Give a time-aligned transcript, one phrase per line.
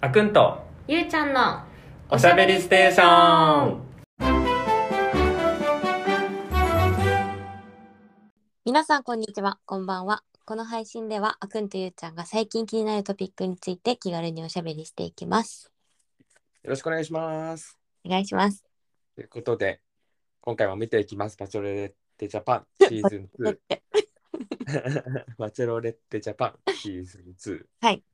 [0.00, 1.64] あくんとゆうちゃんの
[2.08, 3.82] おしゃべりステーション。
[8.64, 9.58] 皆さんこんにちは。
[9.66, 10.22] こんばんは。
[10.44, 15.72] この配信ではあくんとゆうちゃんが最近気になるトピックについて気軽におしゃべりしていきます。
[16.62, 17.76] よろしくお願いします。
[18.06, 18.62] お願いします。
[19.16, 19.80] ということで
[20.40, 21.36] 今回も見ていきます。
[21.36, 23.82] バチョロレッテジャパンシーズンだって
[24.68, 28.04] 2バチェ ロレッテジャパンシーズン2はい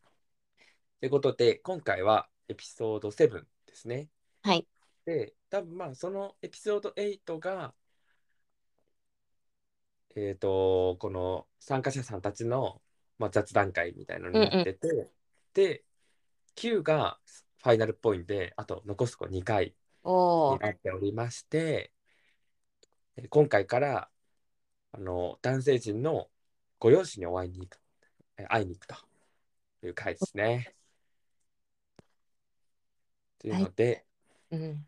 [1.01, 4.09] ということで今回はエピソード7ですね。
[4.43, 4.67] はい。
[5.05, 7.75] で多分まあそのエピソード8が
[10.17, 12.81] えっ、とこの参加者さんたちの、
[13.19, 15.11] まあ、雑談会みたいのになってて、
[15.55, 15.85] で
[16.57, 17.19] 9が
[17.63, 19.75] ファイナルっぽいんであと残すとこ2回
[20.05, 21.93] になっておりまして
[23.17, 24.09] えー今回から
[24.93, 26.29] あの男性陣の
[26.79, 27.81] ご両親にお会いに行く
[28.37, 28.95] えー会いに行くと
[29.83, 30.75] いう回ですね。
[33.45, 34.07] というので、
[34.53, 34.87] うん。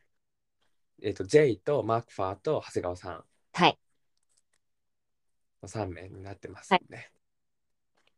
[1.03, 3.25] えっ、と、ジェイとマークファーと長谷川さん。
[3.53, 3.79] はい。
[5.63, 7.11] の3名になってますんで、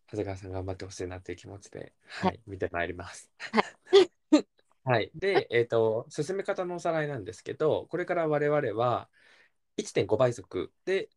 [0.07, 3.33] 長谷川さん頑張ってほしいなという気持ちで、はい、は見てまいります。
[3.51, 3.65] は
[4.85, 5.11] はい。
[5.17, 9.11] で、えっ、と、進め方のおさらいなんですけど、これから我々は
[9.77, 11.11] 1.5倍速で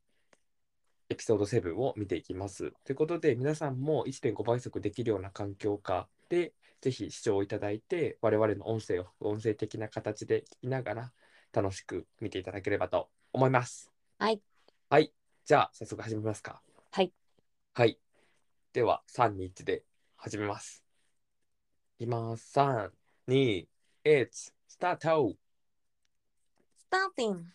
[1.10, 2.74] エピソード7を見ていきます。
[2.86, 11.12] ということで、皆さんも1.5倍速できるような環境下で、ぜひ視聴いただいて、我々の音声を音声的な形で聞きながら
[11.54, 13.92] 楽しく見ていただければと思います。
[14.18, 14.42] はい
[14.90, 15.14] はい。
[15.46, 16.62] じゃあ、早速始めますか。
[16.92, 17.14] はい
[17.74, 17.98] はい。
[18.74, 19.84] では、3、2、1で
[20.18, 20.84] 始めます。
[22.00, 22.52] いきます。
[22.52, 22.92] 3、
[23.28, 23.68] 2、
[24.04, 25.36] 1、スタート
[26.78, 27.54] スターティン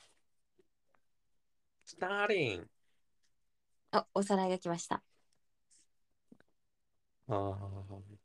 [1.84, 2.66] スターリン
[3.90, 5.02] あおさらいが来ました
[7.28, 8.15] あー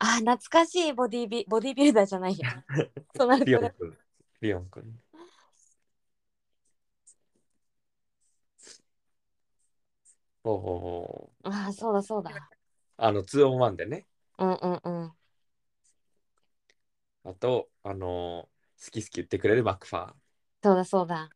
[0.00, 2.64] あー懐かしいボディビボディビルダーじゃないや
[3.16, 3.98] そうなるリオン君。
[4.40, 5.00] リオン君。
[10.42, 12.30] おおーああそうだそうだ
[12.96, 14.06] あの、2 on 1でね。
[14.38, 15.12] うんうんうん
[17.24, 20.14] あと、あのー好き好き言ってくれるマックファー。
[20.62, 21.28] そうだそうだ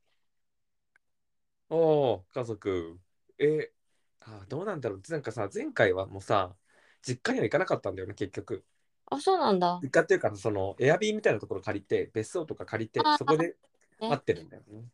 [1.69, 1.77] お
[2.13, 2.99] お、家族。
[3.39, 3.71] え、
[4.21, 5.03] あ、どうなんだろう。
[5.11, 6.57] なんかさ、前回はもうさ、
[7.07, 8.65] 実家には行かなかったんだよね、結局。
[9.07, 13.55] あそうなんだ実家っていうか、その、エアビーみたいなところ借りて、別荘とか借りてそこでね
[14.01, 14.85] 会ってるんだよね。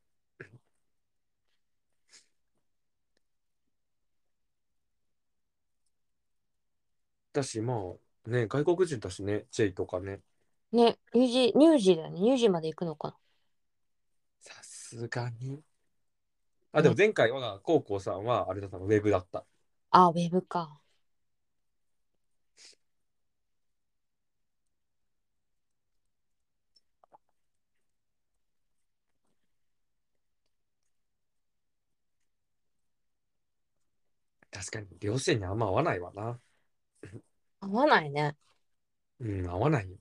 [7.32, 10.20] だし、まあ、ね、外国人だしね、チェイとかね。
[10.72, 13.16] ねニュージーニュージーだよねニュージーまで行くのかな
[14.40, 15.62] さすがに。
[16.72, 19.44] あ、でも前回は、コウコウさんは、あれだったの、ウェブだった。
[19.90, 20.79] あウェブか
[34.60, 36.38] 確かに、両親にあんま合わないわな。
[37.60, 38.36] 合わないね
[39.20, 39.96] うん、合わないよ。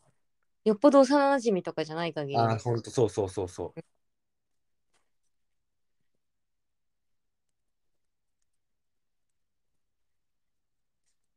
[0.65, 3.73] よっぽど幼馴染とかじゃない限りあ、ほんと、そうそうそうそ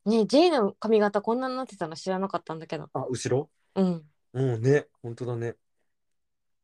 [0.05, 0.11] う。
[0.11, 3.49] ねジェイの髪型こんなになってたの知らなかったんだけどあ、後ろ？
[3.77, 5.55] うんもうね、ほんとだね。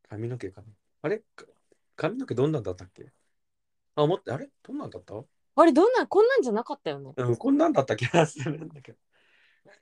[0.09, 0.67] 髪の毛かな。
[1.03, 1.19] あれ？
[1.37, 1.45] か
[1.95, 3.13] 髪の毛どんなんだったっけ？
[3.95, 4.51] あ、思って、あれ？
[4.65, 5.15] どんなんだった？
[5.61, 8.99] あれどんなこんなんじゃなかったよねうん、こんなんだった気がするんだけど。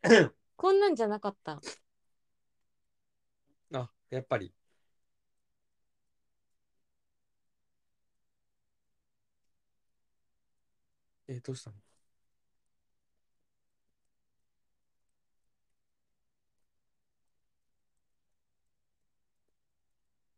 [0.57, 1.61] こんなんじゃなかった
[3.75, 4.55] あ、やっぱり。
[11.29, 11.77] え、どうしたの？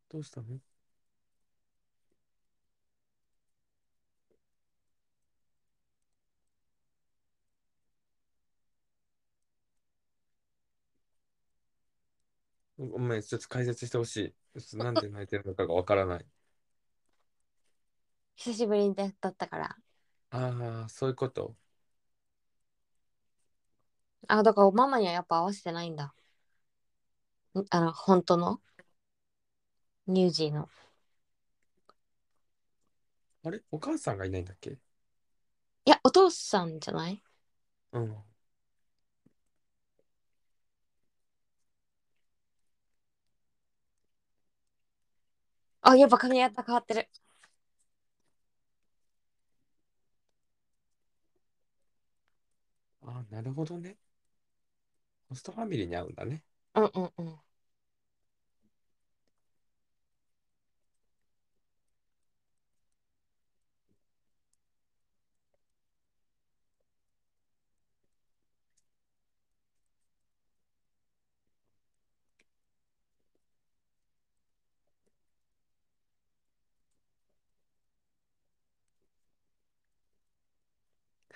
[0.09, 0.59] どうしたの？
[12.79, 14.17] ごめん、ちょっと解説してほし
[14.57, 14.61] い。
[14.61, 16.27] ちょっとなんで泣いてるのかがわからない。
[18.37, 19.77] 久しぶりだったから
[20.31, 21.55] ああ、そういうこと。
[24.29, 26.13] あだからママにはやっぱ合わせてないんだん
[27.71, 28.61] あの本当の？
[30.09, 30.69] ニュージーの
[33.43, 33.63] あれ？
[33.73, 34.79] お母さんがいないんだっけ？
[35.87, 37.21] いやお父さんじゃない？
[37.93, 38.17] うん。
[45.91, 47.09] あやっぱ髪型変わってる
[53.03, 53.99] あ、なるほどね。
[55.31, 56.43] ホストファミリーに会うんだね。
[56.75, 57.41] うんうんうん。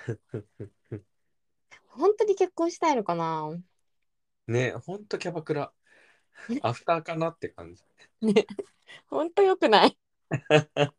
[1.89, 3.57] 本当に結婚したいのかな？
[4.47, 5.73] ね、ほんとキャバクラ。
[6.63, 7.83] アフターかなって感じ。
[8.21, 8.47] ね。
[9.09, 9.97] 本当よくない？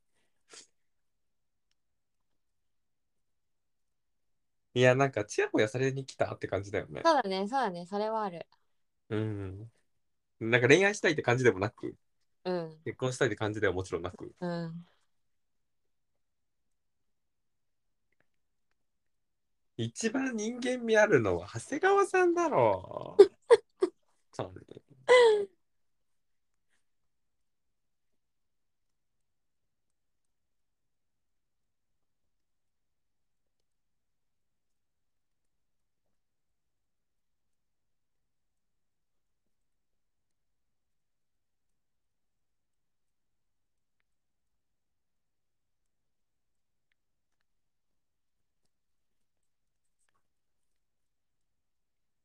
[4.75, 7.01] いや、なんか、ちやほやされに来たって感じだよね。
[7.05, 8.47] そうだね、そうだね、それはある。
[9.09, 9.71] うん。
[10.39, 11.95] なんか恋愛したいって感じでもなく、
[12.45, 12.79] うん。
[12.85, 14.33] 結婚したいって感じではもちろんなく。
[14.39, 14.85] うん。
[19.77, 23.23] 一番人間味あるのは長谷川さんだろう。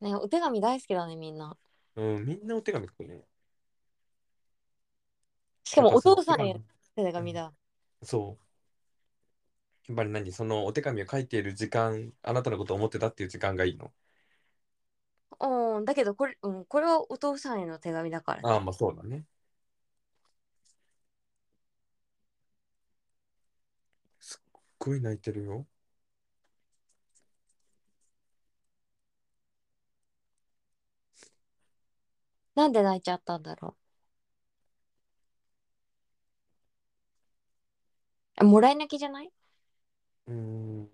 [0.00, 1.56] ねね、お手紙大好きだね、みんな。
[1.97, 3.23] うん、みんなお手紙書くね。
[5.65, 6.61] しかもお父さんへの
[6.95, 7.53] 手紙だ。
[8.03, 8.45] そう。
[9.89, 13.93] やっぱり何そのお手紙を書いている時間、あなたのことを思ってたっていう時間がいいの？
[15.41, 18.49] うん、だけどこれ、うん、これはお父さんへの手紙だから、ね。
[18.49, 19.25] ああ、まあそうだね。
[24.21, 25.67] すっごい泣いてるよ。
[32.58, 33.76] なんで泣いちゃったんだろ
[38.37, 38.40] う？
[38.40, 39.31] あもらい泣きじゃない？
[40.26, 40.90] うーん。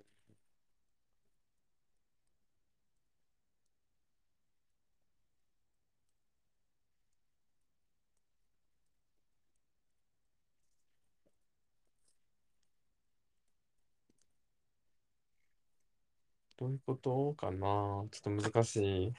[16.57, 18.77] どういうことかなちょっと難し
[19.09, 19.13] い。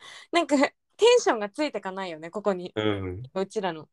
[0.32, 0.56] なんか
[1.02, 2.72] テンションがついてかないよね、ここに。
[2.76, 3.22] うん。
[3.34, 3.88] うちらの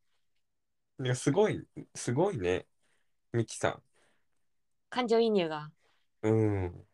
[1.04, 1.66] いや、すごい、
[1.96, 2.68] すごいね。
[3.34, 3.82] ミキさ
[4.92, 5.72] 感情移入が。
[6.22, 6.28] ん。
[6.30, 6.32] う
[6.68, 6.88] ん。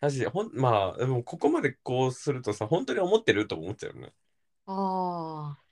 [0.00, 4.14] だし、ほん、まあ、でもここまでこうするとさ、本当に思ってると思っちゃうよね。
[4.64, 5.62] ああ。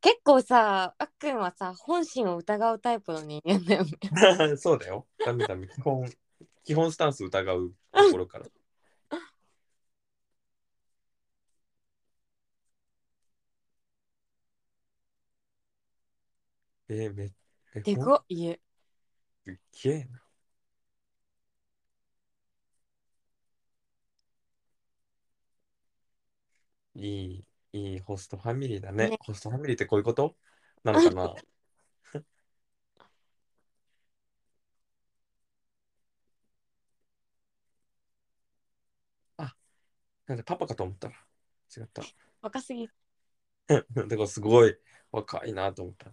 [0.00, 3.90] 結構さ、あっくんはさ、本心を疑うタイプの人間だよね。
[4.56, 5.06] そうだよ。
[5.18, 5.68] ダメダメ。
[5.68, 6.10] 基本、
[6.64, 8.46] 基本スタンス疑うところから。
[16.88, 17.32] えー、め
[17.74, 18.60] え、でほんかっ家。
[19.44, 20.22] すっげえな。
[26.94, 29.10] いい、いいホストファミリーだね。
[29.10, 30.36] ねホストファミリーってこういうこと？
[30.84, 31.34] なのかな
[39.38, 39.56] あ、
[40.26, 41.14] なんでパパかと思ったら
[41.76, 42.02] 違った。
[42.40, 42.88] 若すぎ。
[43.68, 44.78] だからすごい
[45.10, 46.12] 若いなと思った。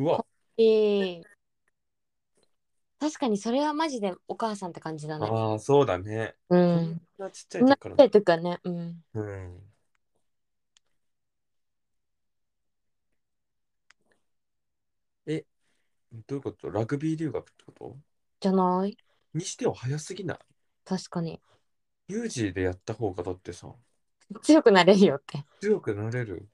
[0.00, 0.24] うわ、
[0.56, 1.22] ええ
[2.98, 5.26] 確かにそれはマジでお母さんって感じだね。
[5.26, 6.34] ああ、そうだね。
[6.48, 7.00] うこんん。
[7.18, 7.96] なちっちゃそんない時から。
[7.96, 8.60] ちっちゃい時からね。
[8.64, 9.04] うん。
[9.14, 9.62] うん。
[15.26, 15.44] え、
[16.26, 16.70] どういうこと？
[16.70, 17.96] ラグビー留学ってこと？
[18.40, 18.96] じゃない
[19.34, 20.38] にしては早すぎない？
[20.84, 21.40] 確かに。
[22.08, 23.68] ユージーでやった方がだってさ、
[24.42, 25.44] 強くなれるよって。
[25.60, 26.48] 強くなれる？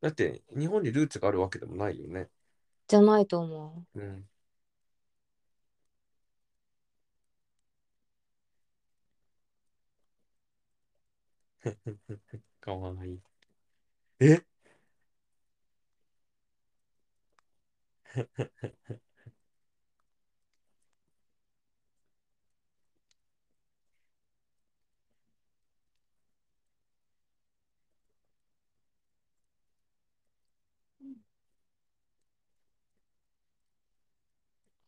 [0.00, 2.28] だって日本にルーツがあるわけでもないよね。
[2.88, 4.28] じゃないと思うん。
[12.60, 13.20] かわいい。
[14.20, 14.42] え？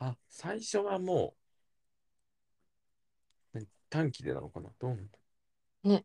[0.00, 1.36] あ、最初はも
[3.54, 4.70] う、短期でなのかな？
[4.78, 5.18] どうなんだ？
[5.84, 6.04] ね。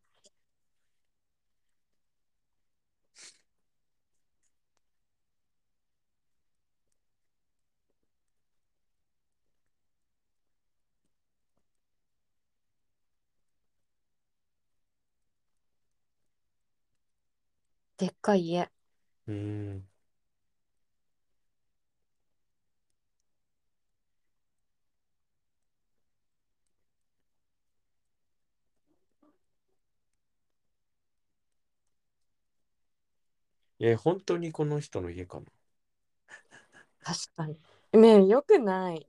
[17.97, 18.69] でっかい家。
[19.27, 19.87] うん。
[33.79, 35.45] え、本当にこの人の家かな？
[37.03, 37.57] 確かに。
[38.01, 39.07] ねえ、よくない。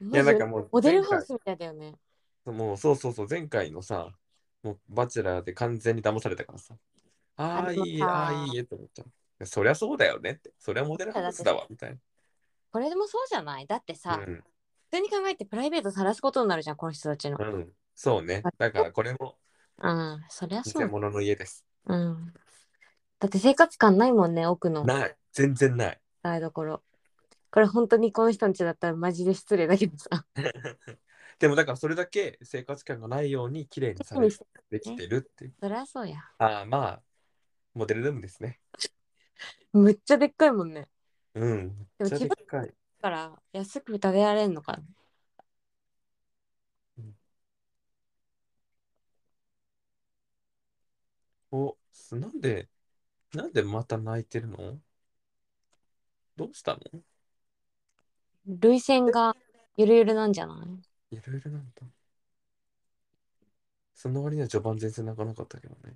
[0.00, 1.94] いや、なんかもうモデルハウスみたいだよね。
[2.44, 4.14] もうそうそうそう、前回のさ、
[4.62, 6.76] もうバチェラーで完全に騙されたからさ。
[7.36, 9.06] ああ、いいえ、ああ、さいいえって思っちゃう。
[9.06, 10.52] いやそりゃそうだよねって。
[10.58, 11.98] そりゃモデルハウスだわ、みたい
[12.70, 13.66] これでもそうじゃない？
[13.66, 14.16] だってさ、な。
[14.18, 14.44] うん。
[14.90, 17.38] 普通に考えてプライベート晒すことになるじゃん、この人たちの。
[17.38, 17.72] うん。
[17.94, 18.42] そうね。
[18.58, 19.38] だからこれも
[19.78, 20.82] うん、そりゃそう。
[20.82, 21.64] 偽物の家です。
[21.86, 22.34] うん。
[23.18, 25.16] だって生活感ないもんね、奥のない。
[25.32, 26.00] 全然ない。
[26.22, 26.82] 台所。
[27.50, 30.26] これ本当にこの人んちだったらマジで失礼だけどさ。
[31.38, 34.38] でもだからそれだけ生活感がないように綺麗にされて
[34.70, 35.54] できてるっていう。
[35.60, 36.18] そりゃそうや。
[36.38, 37.02] ああ、まあ、
[37.74, 38.60] モデルルームですね。
[39.72, 40.88] むっちゃでっかいもんね。
[41.34, 41.88] うん。
[41.98, 42.66] めっちゃでっかい。
[42.66, 44.82] だから安く食べられんのかな。
[51.52, 51.76] お、
[52.10, 52.68] なんで、
[53.34, 54.80] なんでまた泣いてるの？
[56.36, 56.80] どうしたの？
[58.46, 59.36] 涙腺が
[59.76, 60.64] ゆるゆるなんじゃな
[61.10, 61.16] い？
[61.16, 61.86] いろいろなんだ。
[63.94, 65.94] その割には序盤全然泣かなかったけどね。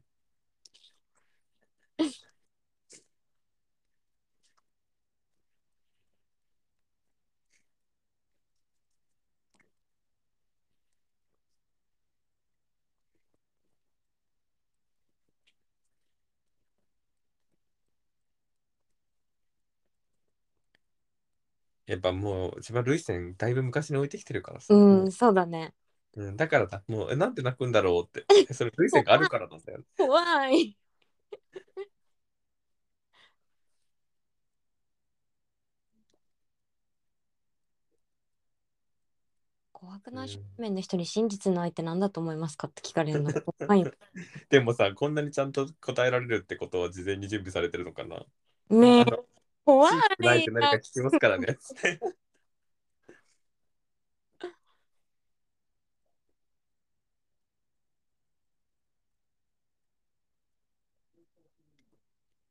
[21.88, 24.74] やっぱもう、自分は涙腺だいぶ昔に置いてきてるからさ。
[24.74, 25.74] うもん、そうだね。
[26.14, 28.26] うん、だからだ、もう、えなんで泣くんだろうって。
[28.50, 29.82] えそれ、涙腺があるからなんだよ。
[29.96, 30.76] 怖い。
[39.72, 43.92] 怖くないうん正面の人に真実の愛って何だと思いますかって聞かれるの怖いよ。
[44.50, 48.26] でもさ、こんなにちゃんと答えられるってことは事前に準備されてるのかな。
[48.70, 49.04] ねえ
[49.68, 51.58] 怖いって何か聞きますからね。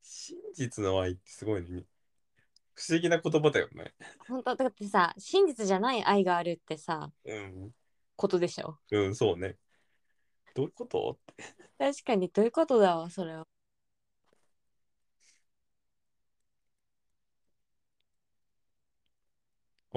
[0.04, 1.86] 真実の愛ってすごいね。
[2.76, 3.96] 不思議な言葉だよね。
[4.28, 7.72] 本当だってさ、真実じゃない愛があるってさ、うん。
[8.16, 8.78] ことでしょ？
[8.92, 9.58] うん、そうね。
[10.54, 11.18] どういうこと？
[11.80, 13.48] 確かにどういうことだわ、それは。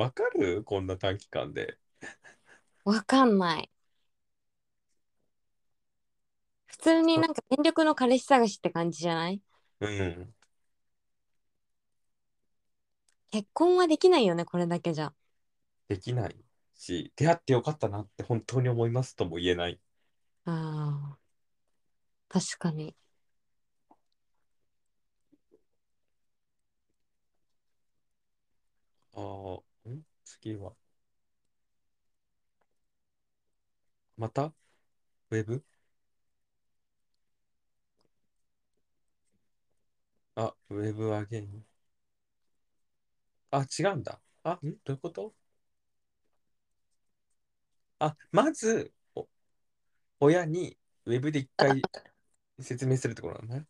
[0.00, 0.64] わかる？
[0.64, 1.78] こんな短期間で。
[2.84, 3.70] わかんない。
[6.64, 9.42] 普通になんか全力の彼氏探しって感じじゃない？
[9.80, 10.34] うん。
[13.30, 15.12] 結婚はできないよね、これだけじゃ。
[15.88, 16.36] できない
[16.74, 19.78] し、出会ってよかったなって本当に思いますとも言えない。
[20.46, 21.18] ああ。
[22.28, 22.94] 確かに。
[29.12, 29.62] ああ、ん
[30.40, 30.72] 次は。
[34.16, 34.52] また？
[35.30, 35.64] ウェブ？
[40.34, 41.64] あ、ウェブアゲイン。
[43.50, 44.20] あ、違うんだ。
[44.44, 44.76] あ、ん？
[44.84, 45.34] どういうこと？
[47.98, 49.28] あ、まず、お
[50.20, 51.82] 親にウェブで一回
[52.60, 53.66] 説明するってことなんだね。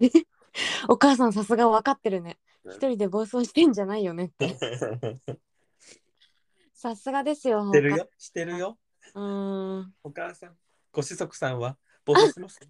[0.88, 2.38] お母さんさすが分かってるね。
[2.64, 4.58] 一人で暴走してんじゃないよねって。
[6.74, 7.64] さすがですよ。
[7.66, 8.78] してるよ、してるよ。
[9.14, 9.94] うーん。
[10.04, 10.56] お母さん、
[10.92, 12.60] ご子息さんは暴走します、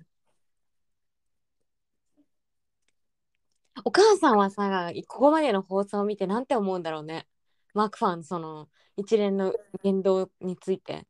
[3.85, 7.27] お母さんはさ、ここまでの放送を見てなんて思うんだろうね。
[7.75, 11.07] マークファン、その一連の言動について。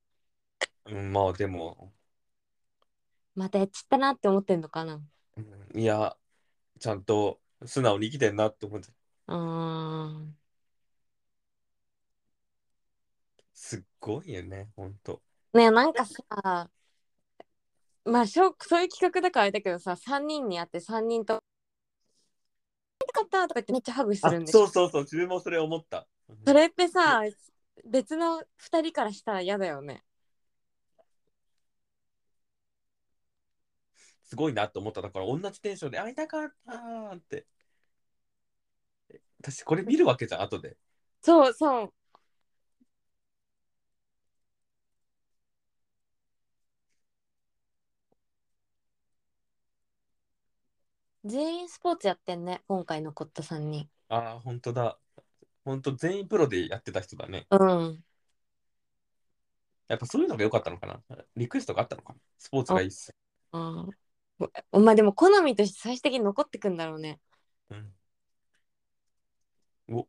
[0.86, 1.92] うん、まあでも、
[3.34, 5.00] またやっちったなって思ってんのかな。
[5.38, 6.16] うんいや、
[6.80, 8.88] ちゃんと素直に生きてんなって思って、
[9.28, 10.38] うーん。
[13.52, 15.20] すっごいよね、ほんと。
[15.52, 16.22] ねえなんかさ、
[18.04, 21.40] まあしょそういう企画だからあれだけどさ、3人に会って3人と、よ
[23.12, 24.58] かったとか言ってめっちゃハグすあるん、でしょ？
[24.58, 26.06] そうそうそう、自分もそれ思った。
[26.46, 27.22] それってさ、
[27.84, 30.02] 別の2人からしたら嫌だよね。
[34.28, 35.00] すごいなと思った。
[35.00, 37.46] だから同じテンションで会いたかったーって。
[39.40, 40.76] 私これ見るわけじゃん、後で。
[41.22, 41.94] そうそう。
[51.24, 53.88] 全員スポーツやってんね、今回残った3人。
[54.08, 54.98] ああ、本当だ。
[55.64, 57.46] 本当全員プロでやってた人だね。
[57.50, 58.04] うん。
[59.88, 61.00] やっぱそういうのが良かったのかな
[61.34, 63.14] リクエストがあったのかなスポーツがいいっす。
[63.52, 63.90] うん。
[64.72, 67.18] おまあでも好みとして最終的に残ってくんだろうね。
[67.70, 67.92] うん。
[69.88, 70.06] お、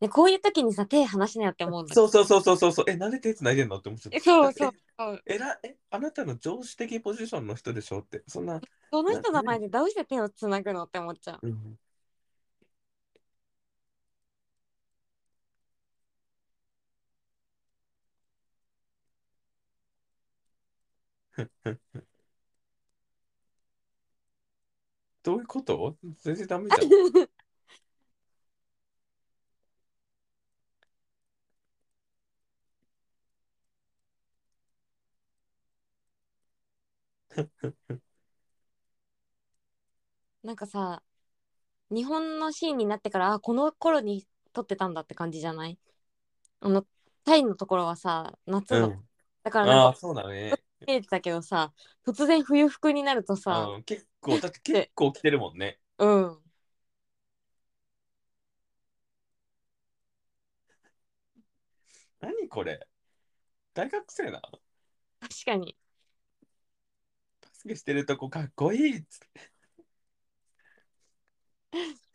[0.00, 2.84] でこういう時にさ、手離しなよって思うんだそうそうそうそうそうそう。
[2.88, 4.16] え、なんで手繋いでんのって思っちゃった。
[4.16, 5.22] えそうそうそう。
[5.26, 5.34] え。
[5.34, 8.24] えら、え、あなたの上司的ポジションの人でしょって。
[8.26, 8.60] そんな。
[8.90, 11.46] その人の前でどうして手をつなぐのって思っちゃう。
[11.46, 11.78] うん。
[25.22, 25.96] どういうこと？
[26.22, 27.28] 全然ダメじゃん。
[40.42, 41.02] なんかさ、
[41.90, 45.78] 日本のシーンになってから、あ、この頃に撮ってたんだって感じじゃない？
[46.60, 46.86] あの、
[47.24, 49.08] タイのところはさ、夏の、うん。
[49.44, 50.52] だからなああ、そうだね。
[50.86, 51.72] 見えてたけどさ、
[52.06, 55.78] 突然冬服になるとさ、うん、結構、 だって結構来てるもんね。
[55.98, 56.42] うん。
[62.20, 62.80] 何これ？
[63.74, 64.40] 大学生な
[65.20, 65.76] 確かに。
[67.40, 69.52] バスケしてるとこかっこいいっつって。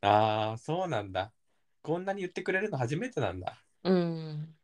[0.00, 1.32] ああ、そうなんだ。
[1.82, 3.62] こんなに言ってくれるの初めてなんだ。
[3.84, 4.54] うん。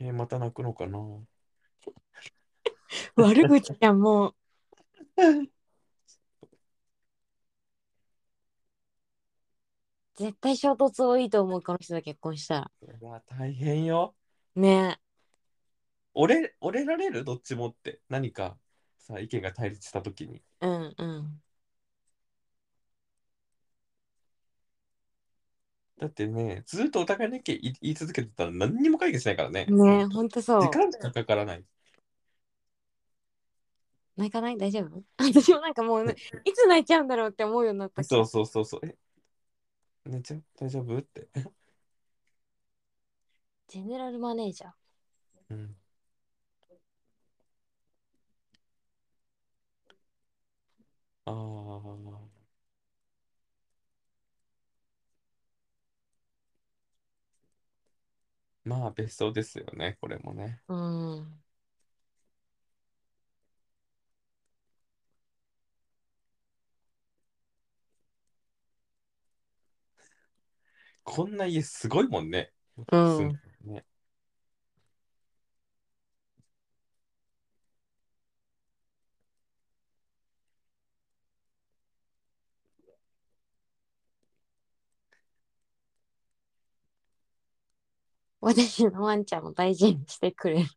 [0.00, 0.98] えーまた泣くのかな
[3.16, 4.34] 悪口じゃん、もう。
[10.16, 12.70] 絶対衝突多いと思う、この人と結婚したら。
[12.80, 14.14] それは大変よ。
[14.54, 14.98] ね
[16.14, 17.24] 折れ、折れられる？
[17.24, 18.00] どっちもって。
[18.08, 18.58] 何か
[18.98, 20.42] さ、意見が対立したときに。
[20.60, 20.66] え。
[20.66, 21.42] うんうん。
[25.98, 29.66] だってね、ずっとお互いの意見言い言い続けてたら何にも解決しないからね。
[29.70, 30.70] ねほんとそう時。
[30.70, 31.64] 間しかかからない。
[34.16, 34.58] 泣かない？
[34.58, 35.02] 大丈夫？
[35.18, 38.80] 私もなんかもう、ね、 いつ泣いちゃうんだろうって思うようになったそうそうそうそう。
[38.86, 38.96] え、
[40.04, 40.42] 寝ちゃう？
[40.56, 40.96] 大丈夫？
[40.98, 41.28] って。
[43.68, 44.72] ジェネラルマネージャー。
[45.50, 45.76] うん。
[51.24, 52.32] ああ。
[58.64, 60.62] まあ、別荘ですよね、これもね。
[60.68, 61.41] うん。
[71.04, 72.52] こんな家すごいもんね。
[72.90, 73.84] うんね
[88.40, 90.68] 私のワンちゃんも大事にしてくれる。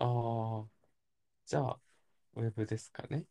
[0.00, 0.68] ああ。
[1.46, 1.80] じゃあ、
[2.34, 3.26] ウェブですかね。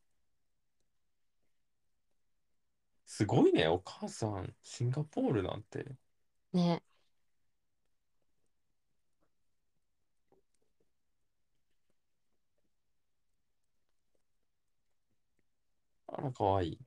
[3.05, 5.85] すごいね、お母さん、シンガポールなんて。
[6.53, 6.81] ね。
[16.07, 16.79] あら、かわいい。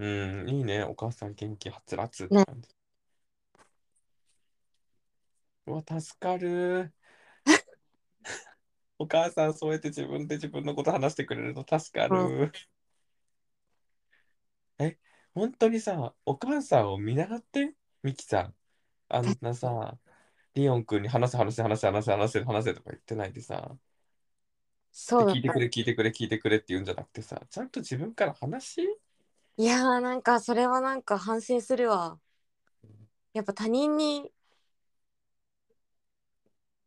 [0.00, 0.82] うん、いいね。
[0.82, 2.68] お母さん元気はつらつって感じ。
[5.66, 6.94] うわ、助かる。
[8.98, 12.50] お母さん、そうやって自分で自分のこと話してくれると助かる。
[14.78, 14.96] え、
[15.34, 18.54] 本当にさ、お母さんを見習って、ミキさん。
[19.08, 19.98] あんなさ、
[20.54, 23.76] リオン君に話せ話せ話せ話せ話せ話せとか言ってないでさ、
[24.92, 28.99] そうだ聞いてくれ聞いてくれ聞いてくれって言うんじゃなくてさ、ちゃんと自分から話し
[29.56, 32.18] いやーなんかそれはなんか反省するわ
[33.32, 34.30] やっぱ他人に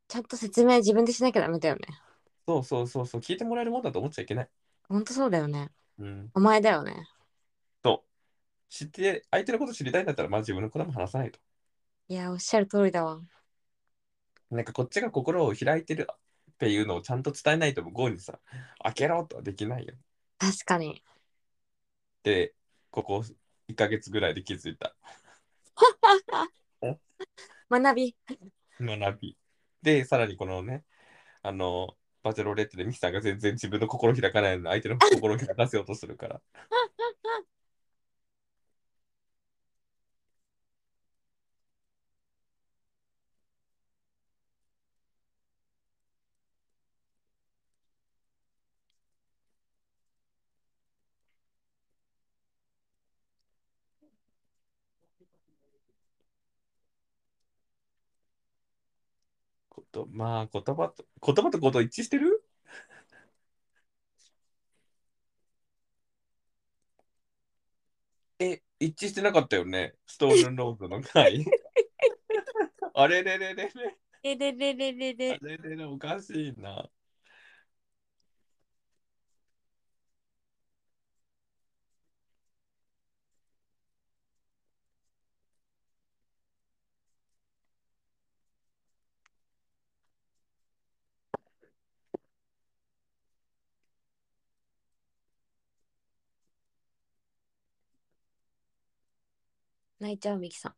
[0.08, 1.82] ちゃんと説明自分でしなきゃダメだよね
[2.48, 4.50] そうそうそうそう、聞いてもらえるもんだと思っちゃいけない。
[4.88, 6.34] ほんとそうだよねうん。
[6.36, 7.08] お前だよね
[7.84, 8.10] そう。
[8.70, 11.40] 知って、相手のこと知りたいんだったら、まあ自分のことも話さないと。
[12.08, 13.22] いやおっしゃる通りだわ
[14.52, 16.08] なんかこっちが心を開いてる
[16.52, 18.40] っていうのをちゃんと伝えないと向こうにさ、
[18.84, 19.96] 開けろとはできないよ。
[20.38, 21.04] 確かに
[22.24, 22.54] で、
[22.92, 23.24] ここ
[23.68, 24.96] 1ヶ月ぐらいで気づいた
[27.70, 28.16] 学び
[28.80, 29.38] 学び。
[29.82, 30.84] で、さらにこのね、
[31.42, 36.42] あの、バチェロレッテでミキさんが全然自分の心開かないのに相手の心を開かせようとするから。
[59.94, 62.44] とまあ、言葉と、言葉とこと一致してる？
[68.40, 69.94] え、一致してなかったよね？
[70.08, 71.46] ストーンローズの回。
[72.96, 73.98] あれれれれれ。
[74.24, 76.90] えれれれれれあれれれ、おかしいな。
[100.04, 100.76] 泣いちゃうミキさ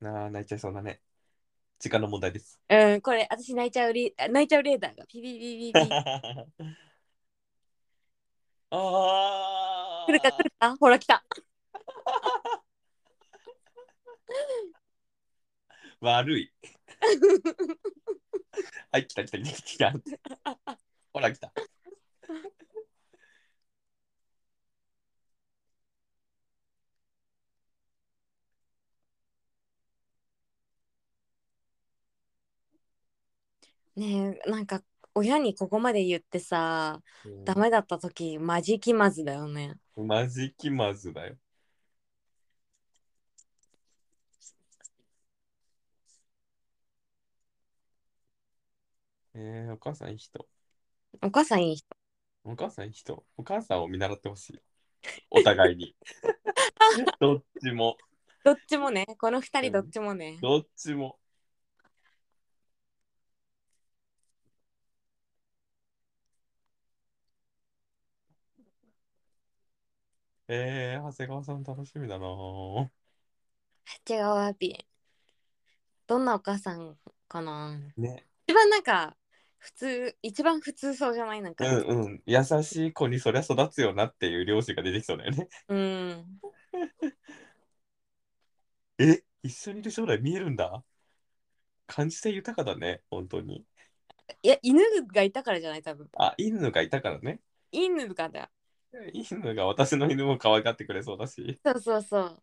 [0.00, 1.00] なあ、泣いちゃいそうだね。
[1.78, 2.60] 時間の問題です。
[2.68, 5.78] んうんこれ私泣いちゃうリあ泣いちゃうレーダーがピピピピピ
[8.70, 10.06] ああ。
[10.06, 10.76] 来るか来るか？
[10.78, 11.24] ほら来た
[16.00, 16.52] 悪い。
[18.92, 19.92] はい、来た来た来た来た。
[21.12, 21.52] ほら来た。
[33.96, 34.82] ねえなんか
[35.14, 37.00] 親にここまで言ってさ
[37.44, 41.36] ダメだった時マジ気まずだよねマジ気まずだよ。
[49.34, 50.46] えー、お母さんいい人？
[51.22, 51.86] お母さんいい人
[52.44, 53.24] お母さんいい人？
[53.36, 54.60] お母さんを見習ってほしい。
[55.30, 55.94] お互いに。
[57.20, 57.96] どっちも。
[58.42, 61.19] どっちもねこの二人どっちもね、どっちも。
[70.52, 72.88] えー、長谷川さん楽しみだなぁ
[74.08, 74.84] 違うワピ
[76.08, 76.96] どんなお母さん
[77.28, 77.78] かな？
[77.96, 78.26] ね。
[78.48, 79.16] 一番なんか
[79.58, 81.42] 普通一番普通そうじゃない？
[81.42, 82.22] なんかうんうん。
[82.26, 85.48] 優しい子にそりゃ育つよなっていう両親が出てきそうだよね。
[85.68, 86.40] うん
[88.98, 90.82] え一緒にいる将来見えるんだ？
[91.86, 93.64] 感じ性豊かだね、本当に。
[94.42, 97.40] いや犬がいたからじゃない多分あ、犬がいたからね。
[97.72, 98.50] 犬がだ
[99.12, 101.60] 犬が私の犬も可愛がってくれそうだし。
[101.64, 102.42] そうそうそ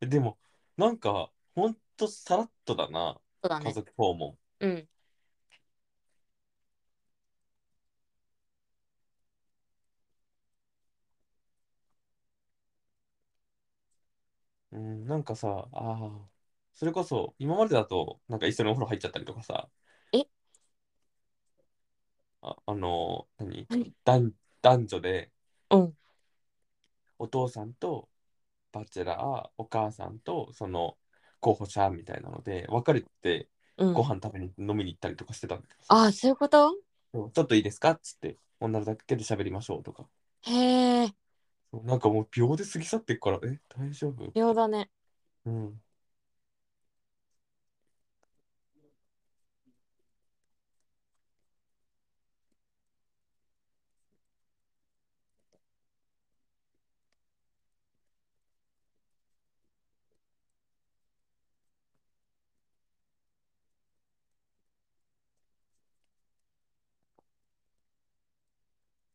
[0.00, 0.38] うでも、
[0.76, 4.38] なんか、ほんとさらっとだな、家そうだね族訪問。
[4.60, 4.88] うん
[14.74, 16.28] うん、なんかさ、ああ、
[16.74, 19.68] それこそ、今までだと、なんか一緒にお風呂入っちゃったりとかさ、
[20.12, 20.26] え？
[22.42, 23.66] あ、あの、何？
[23.70, 23.94] 何？
[24.04, 24.32] 男
[24.62, 25.30] 男女で、
[25.70, 25.96] うん。
[27.18, 28.08] お父さんと
[28.72, 30.96] バチェラー、お母さんとその
[31.40, 33.94] 候補者みたいなので、別れてうん。
[33.94, 36.74] ご飯食べに飲みに行ったりとかしてたんだけどさ、ああそういうこと？
[37.12, 37.90] そうちょっといいですか？
[37.90, 40.06] っつって、女だけで喋りましょうとか。
[40.42, 41.14] へえ
[41.82, 44.34] なんかもう秒で過ぎ去ってっから、え、大丈夫？
[44.34, 44.90] 秒だね。
[45.46, 45.82] うん。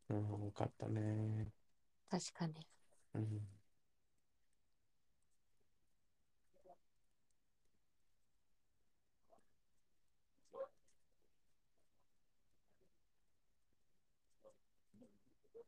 [0.10, 1.48] うん、多かったね。
[2.10, 2.54] 確かに。
[3.16, 3.42] うん。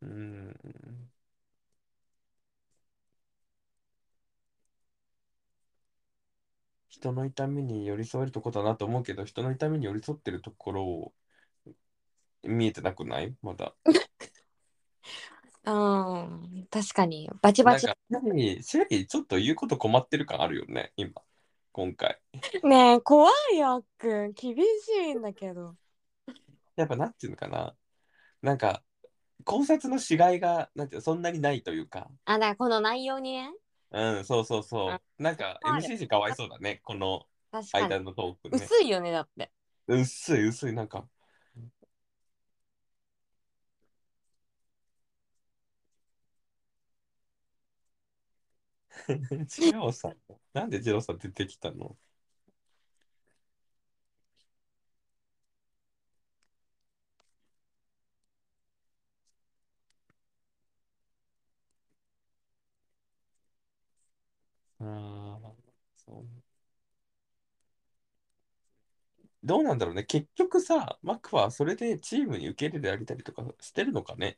[0.01, 0.53] うん。
[6.89, 11.13] 人の痛みに寄り添えるとこだなと思うけど、人の痛みに寄り添ってるところを
[12.43, 13.35] 見えてなくない？
[13.41, 13.73] まだ。
[15.63, 17.29] うん、確かに。
[17.41, 17.87] バチバチ。
[18.09, 21.21] なんか、シェリー、シェリーちょっと言うこと困ってる感あるよね、今。
[21.71, 22.19] 今回。
[22.63, 24.33] ねえ、怖いよ、あっくん。
[24.33, 24.61] 厳し
[25.05, 25.75] いんだけど。
[26.75, 27.75] やっぱなんていうのかな。
[28.41, 28.83] なんか、
[29.45, 32.09] 考察のしがいが、なんていうのそんなにないというか。
[32.25, 33.51] あ、だからこの内容にね。
[33.91, 35.01] うん、そうそうそう。
[35.21, 38.05] なんか、ある MCC かわいそうだね、この確か間に。
[38.05, 38.65] のトークね。
[38.65, 39.51] 薄いよね、だって。
[39.87, 41.05] 薄い、薄い、なんか。
[49.47, 50.17] ジロさん、
[50.53, 51.97] なんでジローさん出てきたの？
[64.79, 65.53] ああ、
[65.95, 66.25] そう。
[69.43, 70.03] どうなんだろうね。
[70.03, 74.37] 結局さ、マックはそれでチームに受け入れてあげたりとかしてるのかね。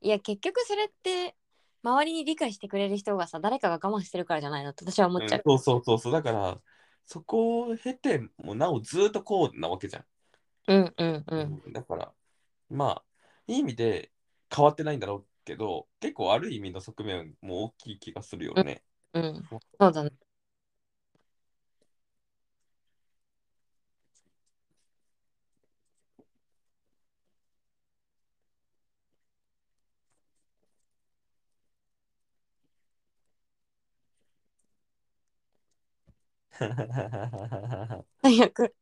[0.00, 1.36] いや、結局それって、
[1.82, 5.40] 周りに理解してくれる人がさ、誰かが我慢してるからじゃないのって私は思っちゃう。
[5.40, 6.12] うんそうそうそうそう。
[6.12, 6.60] だから、
[7.06, 10.04] そこを経てもなおずっとこうなわけじゃん。
[10.66, 11.62] うんうんうん。
[11.64, 12.14] うんだから、
[12.70, 13.04] まあ、
[13.46, 14.12] いい意味で
[14.54, 18.84] 変わってないんだろうけど、結構悪い意味の側面も大きい気がするよね。
[19.12, 19.48] うん。
[19.80, 20.10] そうだね。
[38.22, 38.74] 最悪。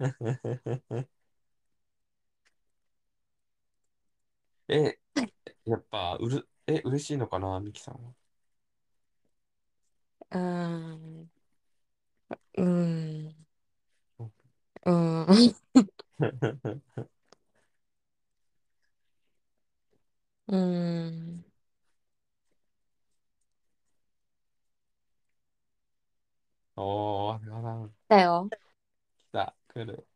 [4.68, 4.98] え、
[5.66, 8.14] やっぱうる、え、嬉しいのかな、ミキさんは？
[10.34, 11.30] うーん。
[12.56, 13.46] うーん。
[14.86, 14.90] うー
[15.50, 15.54] ん。
[20.48, 21.44] うーん。
[26.76, 28.50] おー、あれはな、だよ。
[29.18, 30.06] 来た、来る。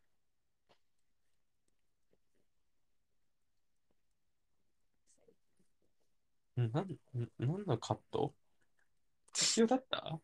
[6.60, 6.98] んなん、ん
[7.38, 8.34] なんのカット
[9.32, 10.20] 必要だった？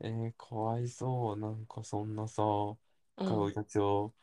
[0.00, 1.36] えー、かわいそう。
[1.38, 2.42] なんかそんなさ、
[3.16, 4.14] うん深い生い立ちを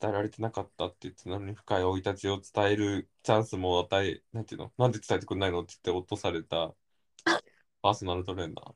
[0.00, 4.72] 伝えられてなかったって言ってたのに、深い生い立ちを伝えるチャンスも与え、なんていうの？
[4.78, 6.74] なんで伝えてくんないのって言って落とされた
[7.82, 8.74] パーソナルトレーナー。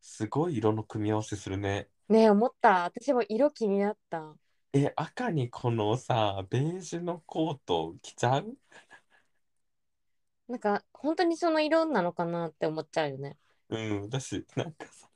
[0.00, 1.88] すごい色の組み合わせするね。
[2.08, 2.84] ねえ、思った。
[2.84, 4.36] 私も色気になった。
[4.72, 8.56] え、赤にこのさ、ベージュのコート着ちゃう？
[10.48, 13.38] なんか、本当にその色なのかなって思っちゃうよね。
[13.70, 15.08] うん、だし、なんかさ、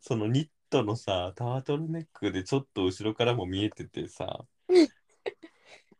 [0.00, 4.46] そのニットのさ、タートルネックでちょっと後ろからも見えててさ、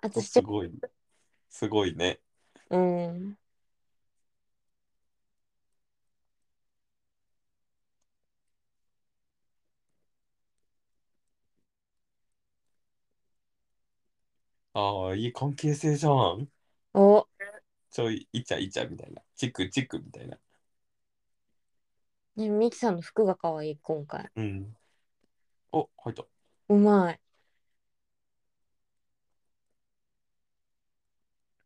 [0.02, 0.70] 私ちょすごい、
[1.50, 2.20] すごいね。
[2.70, 3.38] うん。
[14.74, 16.48] ああ、いい関係性じゃん。
[16.94, 17.26] お、
[17.90, 19.22] ちょい、イチャイチャみたいな。
[19.36, 20.38] チクチクみたいな。
[22.36, 24.30] ね、ミキさんの服が可愛い、今回。
[24.36, 24.76] うん。
[25.72, 26.24] お、入った。
[26.68, 27.20] うまい。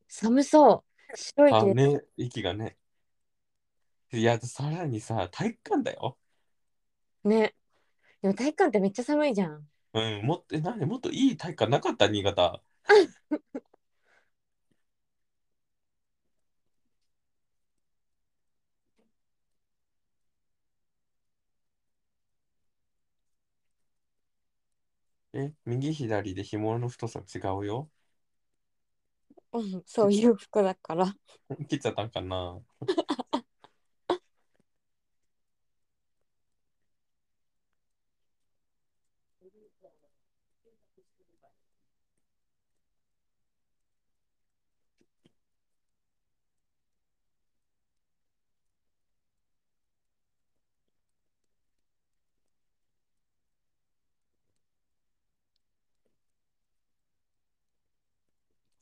[0.09, 1.17] 寒そう。
[1.17, 1.75] 白いあ、毛。
[1.75, 2.79] ね、息がね。
[4.13, 6.19] いや、さらにさ、体育館だよ。
[7.25, 7.55] ね。
[8.23, 9.69] でも体育館ってめっちゃ寒いじゃん。
[9.95, 12.09] うん、もっと、え、なんでもっといい体育館なかった？
[12.09, 12.63] 新潟。
[25.33, 27.91] え、右左で紐の太さ違うよ。
[29.53, 31.15] うん、そういう服だから。
[31.69, 32.61] 切っちゃったんかな。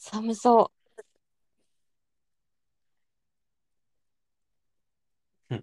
[0.08, 0.70] 寒そ
[5.50, 5.54] う。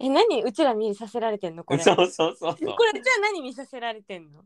[0.00, 1.62] え、何うちら見させられてんの？
[1.62, 1.82] これ。
[1.82, 2.84] そうそうそうそうこ。
[2.92, 4.42] れじゃあ何見させられてんの？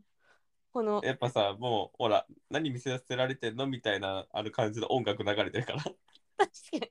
[0.71, 5.79] このやっぱさ、もう、ほら、何見せられてんのみたいな、ある感じの音楽流れてるから。
[5.81, 5.97] 確か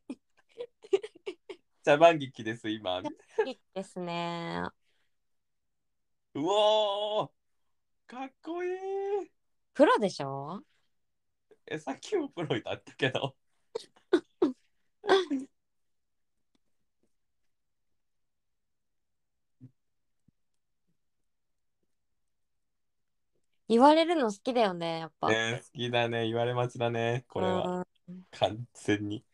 [0.08, 0.18] に
[1.84, 3.02] 茶番劇です、今。
[3.44, 4.64] いいですね。
[6.34, 7.30] うおー
[8.06, 9.30] かっこいい
[9.74, 10.62] プロでしょ？
[11.66, 13.34] え、さっきもプロいたったけど。
[23.68, 25.28] 言われるの好きだよね、やっぱ。
[25.28, 27.78] ね好きだね、言われ待ちだね、これは。
[27.78, 27.86] うん
[28.30, 29.24] 完全に。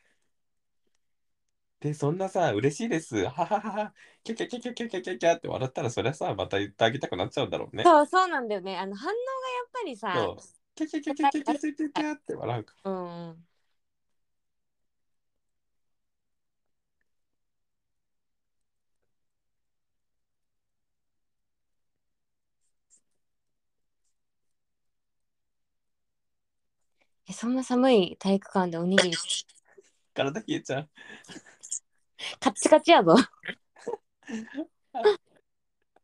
[1.82, 3.24] で、そんなさ、嬉しいです。
[3.24, 3.94] はははは。
[4.22, 7.82] キャキャキャキャキャキャキャキャって笑ったら、そりゃさ、また言ってあげたくなっちゃうんだろうね。
[7.82, 8.78] そう、そうなんだよね。
[8.78, 9.16] あの反応がや
[9.66, 13.46] っぱりさそう、キャキャキャキャキャキャキャキャキャって笑うかうん。
[27.28, 29.16] え、そんな寒い体育館でおにぎり、
[30.14, 30.88] 体冷えちゃう。
[32.40, 33.16] カッチカチやぞ。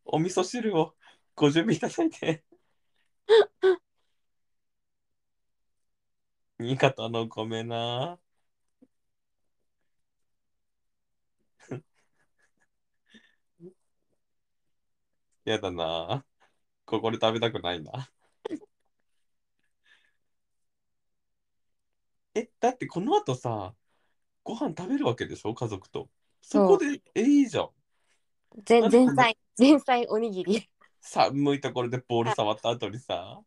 [0.05, 0.95] お味噌汁を
[1.35, 2.43] ご準備いただいて。
[6.59, 8.19] 新潟の米な。
[15.45, 16.25] やだな。
[16.85, 18.09] ここで食べたくないな。
[22.33, 23.75] え、だってこの後さ、
[24.49, 25.53] ご飯食べるわけでしょ？
[25.53, 26.09] 家族と。
[26.41, 27.69] そこで、え、いいじゃん。
[28.67, 30.67] 前なんで前菜、前菜おにぎり。
[30.99, 33.39] 寒いところでボール触った後にさ、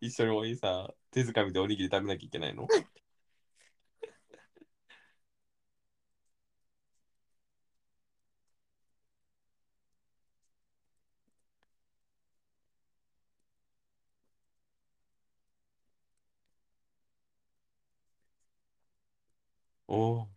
[0.00, 2.66] 一緒においさ、手づかみでおにぎり食べなきゃいけないの？
[19.92, 20.28] おお。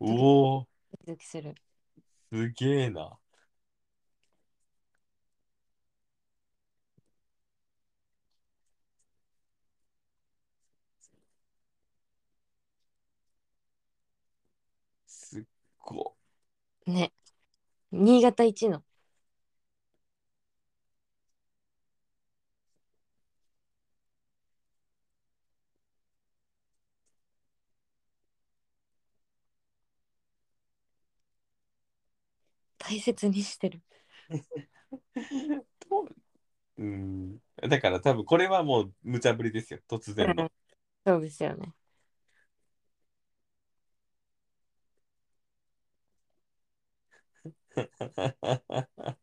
[0.00, 1.54] おお、ドキドキする。
[2.32, 3.18] すげえな。
[15.06, 15.44] すっ
[15.78, 16.14] ご。
[16.86, 17.12] ね。
[17.92, 18.84] 新潟一の。
[32.88, 33.82] 大切にしてる。
[35.80, 36.06] と
[36.78, 37.38] うん。
[37.68, 40.50] だから多分これはもう無茶ぶりですよ、突然の。
[41.04, 41.74] そうですよね。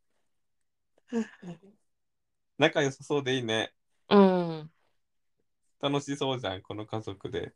[2.58, 3.74] 仲良さそうでいいね。
[4.10, 4.72] うん。
[5.80, 7.54] 楽しそうじゃん、この家族で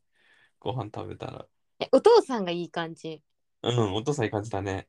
[0.59, 1.47] ご飯食べたら。
[1.79, 3.21] え、お父さんがいい感じ。
[3.63, 4.87] うん、お父さんいい感じだね。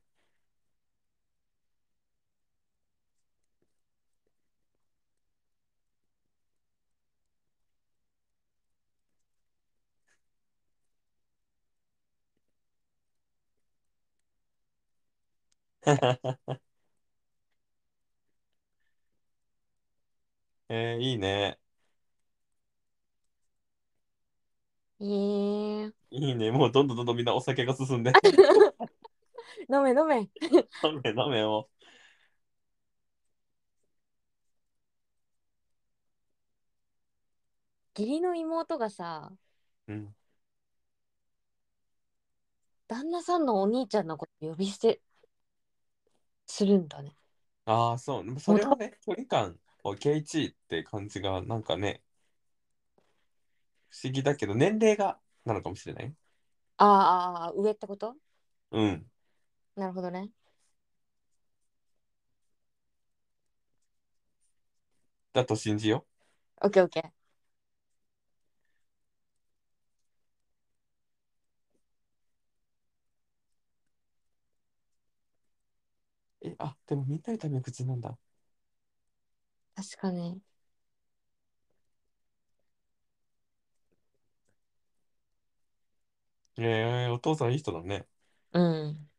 [20.69, 21.59] えー、いいね。
[25.01, 26.51] えー、いいね。
[26.51, 28.11] もうどんどんどんどんみんなお酒が進んで。
[29.69, 30.29] 飲 め飲め。
[30.83, 31.69] 飲め 飲めよ。
[37.95, 39.31] 義理の妹がさ、
[39.87, 40.15] うん。
[42.89, 45.01] 旦那さんのお兄ちゃんのこと呼び捨て
[46.49, 47.13] するんだね。
[47.65, 48.39] ああ、そう。
[48.39, 52.01] それはね、距離感を K1 って感じが、なんかね、
[53.89, 56.15] 不思議だけど、年齢がなのかもしれない？
[56.77, 58.15] あーあ上ってこと？
[58.71, 59.05] うん。
[59.75, 60.31] なるほどね。
[65.33, 66.05] だと信じよ
[66.61, 67.18] オッケーオッケー。
[76.59, 78.17] あ、でもみんなでタメ口なんだ。
[79.75, 80.41] 確かに。
[86.57, 88.07] えー、お父さんいい人だね。
[88.51, 89.09] うん。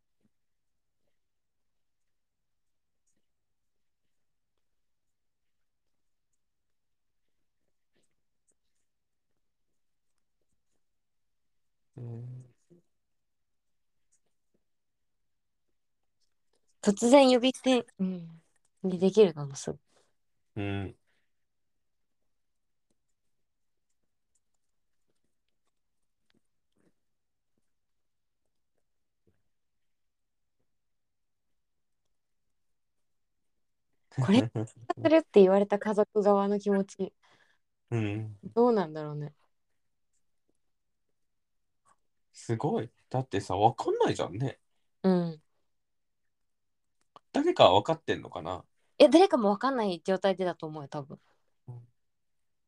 [11.96, 12.39] えー
[16.82, 18.42] 突然呼び捨て、うん、
[18.82, 19.80] にできるのもすごい。
[20.56, 20.96] うん。
[34.20, 34.50] これ
[35.02, 37.12] するって言われた家族側の気持ち、
[37.90, 38.36] うん。
[38.54, 39.34] どうなんだろうね。
[42.32, 42.90] すごい。
[43.08, 44.58] だってさ、わかんないじゃんね。
[45.02, 45.42] うん。
[47.32, 48.64] 誰かは分かってんのかな？
[48.98, 51.18] え、誰かもわかんない状態でだと思うよ、多分
[51.68, 51.74] うん。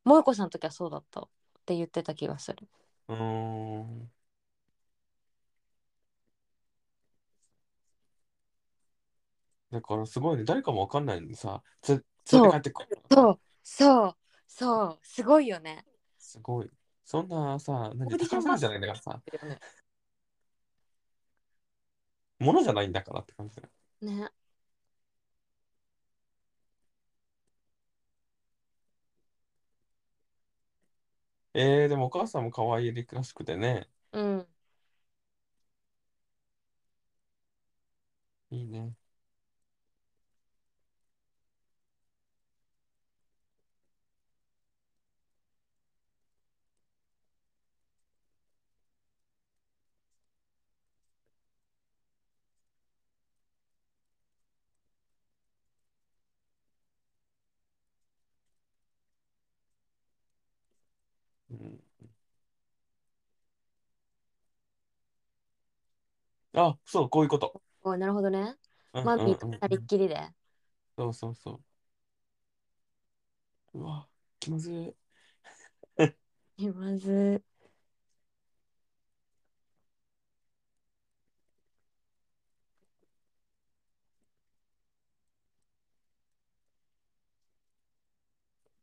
[0.05, 1.29] 萌子さんの時はそうだったっ
[1.65, 2.67] て言ってた気がする。
[3.07, 3.15] うー
[3.83, 4.11] ん。
[9.71, 10.43] だからすごいね。
[10.43, 12.89] 誰かも分かんないのにさ、つ連れて帰ってくる。
[13.11, 14.15] そう、そう、
[14.47, 15.83] そう、すごいよね。
[16.19, 16.69] すごい。
[17.03, 19.21] そんなさ、何オーディション宝探しじゃないんだからさ。
[22.39, 23.69] ものじゃないんだからって感じだよ。
[24.01, 24.29] ね。
[31.53, 33.89] えー、でもお母さんも可愛いらしくてね。
[34.11, 34.47] うん。
[38.51, 38.93] いいね。
[61.49, 61.79] うん、
[66.55, 67.61] あ、そう、こういうこと。
[67.83, 68.55] おなるほどね。
[68.93, 70.29] うんマミーとうんうん二人っきりで。
[70.97, 71.61] そうそうそ
[73.73, 73.79] う。
[73.79, 74.07] うわ、
[74.39, 74.95] 気まずい。
[76.73, 77.43] まず、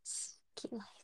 [0.04, 0.10] 好
[0.54, 0.99] きな人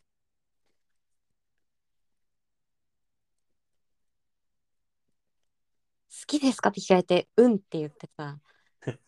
[6.27, 6.71] きですか？
[6.71, 8.39] って聞かれて、うんって言ってさ、
[8.87, 8.99] 素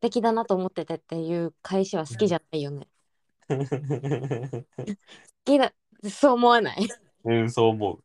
[0.00, 2.88] 敵だなと思っててっていう返しは好きじゃないよね。
[3.48, 3.56] 好
[5.44, 5.72] きだ、
[6.10, 6.88] そう思わない？
[7.24, 8.04] うん、そう思う。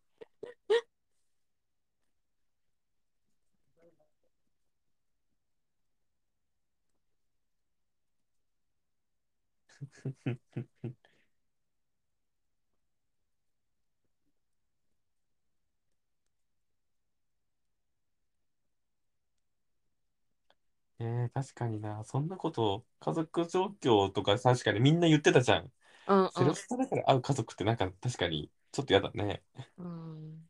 [20.99, 22.03] えー、確かにな。
[22.05, 25.71] そんなこと、家族状況とか確かにみんな言ってたじゃん。
[26.07, 29.43] うんうんセロスタだから会う家族ってなんか確かにちょっと嫌だね。
[29.77, 29.85] うん。
[29.85, 29.87] う
[30.33, 30.49] ん。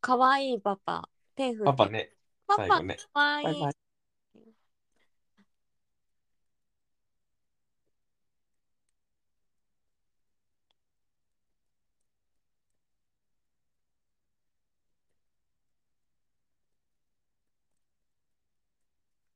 [0.00, 1.08] かわいいパパ。
[1.36, 1.72] 手振って。
[1.72, 2.12] パパね、
[2.46, 2.96] パパ最後ね。
[2.96, 3.46] かわいい。
[3.46, 3.74] バイバイ。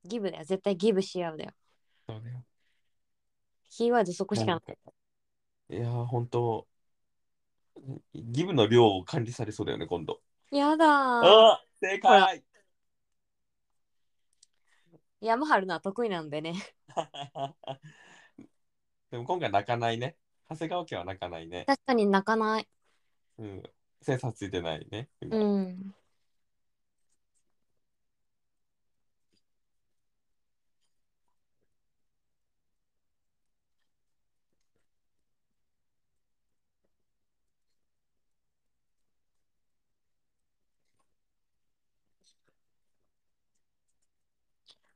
[0.05, 0.45] ギブだよ。
[0.45, 1.51] 絶対ギブし合うだよ。
[2.07, 2.43] そうだよ。
[3.69, 4.61] キーワードそこしかななんい。
[4.61, 4.73] か
[5.69, 6.67] いやー、本当
[8.13, 10.21] ギブの量を管理されそうだよね、今度。
[10.51, 10.89] やだー。
[10.89, 12.43] あ正ほら解
[15.21, 16.53] 山張るのは得意なんでね。
[19.11, 20.17] でも今回泣かないね。
[20.49, 21.65] 長谷川家は泣かないね。
[21.65, 22.67] 確かに泣かない。
[23.39, 23.63] うん。
[24.01, 25.09] センサーついてないね。
[25.19, 25.95] 今うん。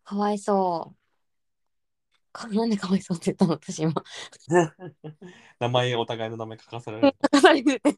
[0.10, 0.96] かわいそう。
[2.32, 3.94] かなんでかわいそうって言ったの私今。
[5.60, 7.18] 名前、お互いの名前書かせられる。
[7.26, 7.96] 書かされてて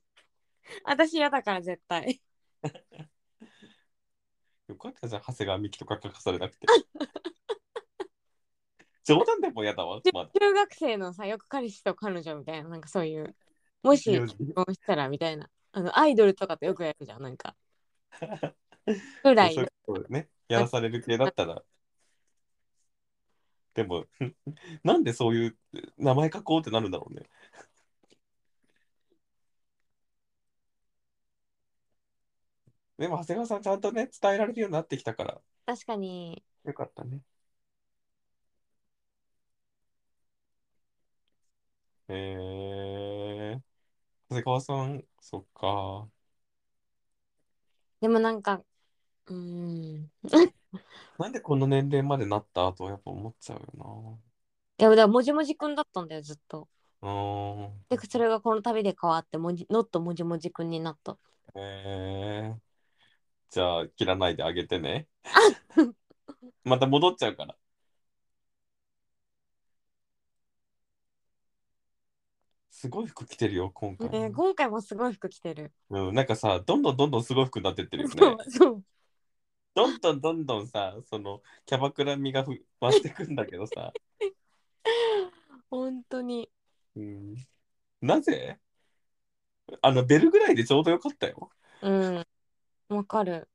[0.84, 2.22] 私嫌だから絶対。
[4.68, 6.68] よかったじゃん、長谷川美樹とか書かされなくて。
[9.05, 10.01] 冗談でも嫌だわ。
[10.14, 13.38] まだ中学生のさ、よく彼氏と彼女みたいな、なんかそういう。
[13.84, 15.49] もし結婚したらみたいな。
[15.72, 17.55] あのアイドルとかとよくやるじゃん、なんか。
[19.24, 21.64] ぐらいそういうことね、やらされる系だったら。
[23.74, 24.06] でも、
[24.84, 25.58] なんでそういう
[25.98, 27.30] 名前書こうってなるんだろうね。
[32.98, 36.44] でも、長谷川さん、ちゃんとね、伝えられるようになってきたから、確かに。
[36.64, 37.22] よかったね。
[42.08, 43.62] えー、
[44.30, 46.10] 長谷川さん、そっか。
[48.02, 48.64] でもなんか、
[49.32, 50.12] うーん。
[51.18, 54.20] なんでこの年齢までなったとやっぱ思っちゃうよ
[54.80, 56.68] いや、だからもじもじくんだったんだよ、ずっと。
[57.02, 57.10] な。
[57.10, 57.72] う。
[57.90, 61.18] で、それがこの旅で変わって、もじノットもじもじくんになった。
[61.56, 62.60] えー、
[63.50, 65.08] じゃあ、切らないであげてね。
[66.64, 67.56] また戻っちゃうから。
[72.72, 74.10] すごい服着てるよ、今回。
[74.10, 75.72] ね、今回もすごい服着てる。
[75.92, 78.44] うん、なんかさ、どんどんどんどんすごい服になってってるよそうね。
[78.50, 78.84] そう。
[79.74, 82.52] どんどんどんどんさ、そのキャバクラ味がふ
[82.82, 83.94] 増してくんだけどさ。
[85.70, 86.50] 本当に。
[86.96, 87.36] うん、
[88.02, 88.60] なぜ？
[89.82, 91.50] あの、ベルぐらいでちょうどよかったよ。
[91.82, 92.28] うん。
[92.90, 93.48] わかる。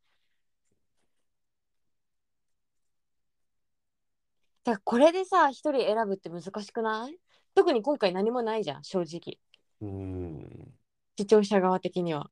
[4.65, 7.19] だからこれでさ、一人選ぶって難しくない？
[7.55, 9.39] 特に今回何もないじゃん、正直。
[9.83, 10.75] うん。
[11.19, 12.31] 視聴者側的には。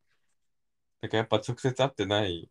[1.02, 2.50] だからやっぱ直接会ってない。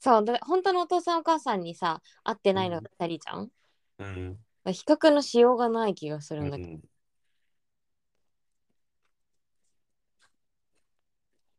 [0.00, 3.50] そう、だ本当のお父さんお母さんにさ、会ってないのが2人じゃん、
[3.98, 4.38] うん。
[4.66, 6.68] 比較のしようがない気がすうるんだけど。
[6.70, 6.82] ん、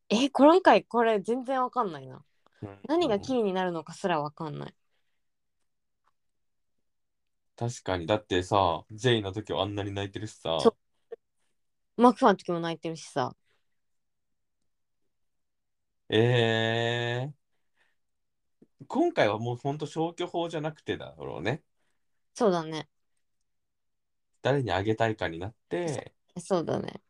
[0.10, 2.24] え、今回これ全然わかんないな。
[2.62, 4.76] うん何がキーになるのかすらわかんない。
[7.58, 8.06] 確かに。
[8.06, 10.58] だってさ、ジェイの時はあんなに泣いてるしさ。
[11.98, 13.36] マクファンの時も泣いてるしさ。
[16.10, 17.45] えー、
[18.88, 21.64] 今回はもうほんと消去法じゃなくてだろうね。
[22.34, 22.90] そうだね。
[24.42, 27.02] 誰にあげたいかになって、そうだね。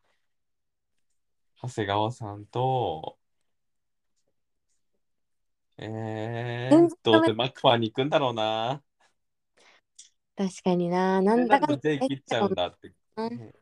[1.61, 3.17] 長谷川さんと、
[5.77, 8.83] えー全然、どうせマクファーに行くんだろうな。
[10.35, 11.21] 確かにな。
[11.21, 12.91] なでんだかんだジェイ切っちゃうんだって。
[13.17, 13.53] うんね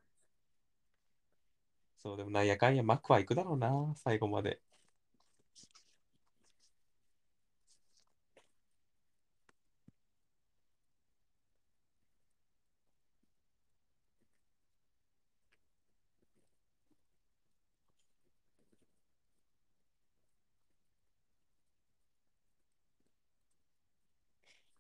[1.98, 4.62] そう、でもなんやかんやマクファー行くだろうな、最後まで。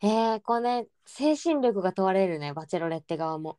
[0.04, 3.58] えー、これ、精神力が問われるね、バチェロレッテ側も。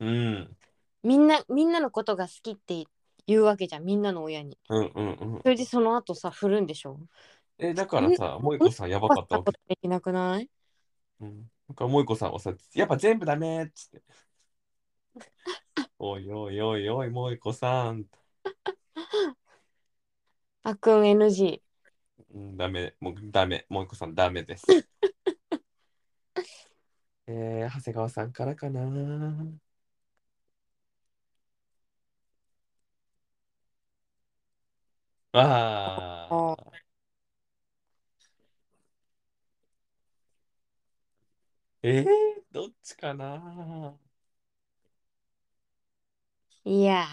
[0.00, 0.56] うん。
[1.04, 2.84] みんな、みんなのことが好きって
[3.28, 4.58] 言うわけじゃん、みんなの親に。
[4.70, 5.48] うんうんうんそ。
[5.48, 6.98] れでその後さ、振るんでしょ？
[7.58, 9.52] え、だからさ、萌子さんやばかったわけ。
[9.68, 10.50] できなくない？
[11.20, 11.42] うん。
[11.68, 14.02] だから萌子さんはさ、やっぱ全部ダメっつって。
[16.00, 18.06] お いおいおいおい、萌子さん。
[20.64, 21.60] あっくん NG。
[22.34, 24.66] うん、ダメ、もうダメ、萌子さんダメです。
[27.26, 28.80] えー、長谷川さんからかな。
[35.32, 36.84] あああ。
[41.82, 42.04] えー、
[42.52, 43.96] どっちかな。
[46.64, 47.04] いや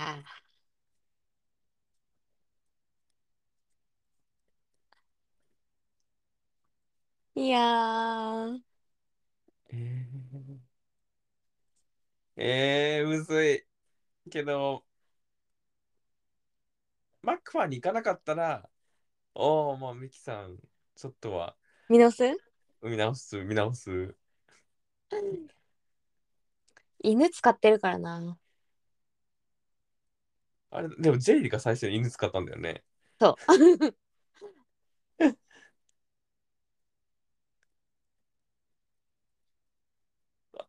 [7.35, 7.41] ー。
[7.41, 8.70] いやー。
[9.73, 13.65] えー、えー、むずい。
[14.29, 14.85] けど、
[17.21, 18.69] マックファーに行かなかったら、
[19.33, 20.57] おお、もうミキさん、
[20.95, 21.55] ちょっとは
[21.89, 22.23] 見直す？
[22.81, 24.15] 見直す、見直す？
[27.03, 28.37] 犬使ってるからな。
[30.69, 32.83] あれ、でもジェイリが最初に犬使ったんだよね。
[33.19, 33.95] そう。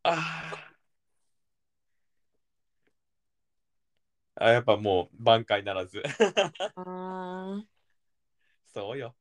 [0.04, 0.72] あ
[4.36, 4.44] あ。
[4.44, 6.02] あ、やっぱもう挽回ならず。
[6.76, 7.66] あー
[8.72, 9.14] そうよ。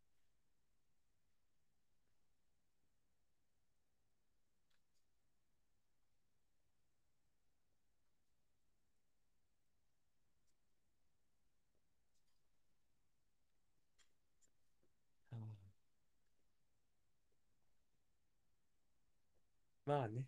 [19.86, 20.26] まあね。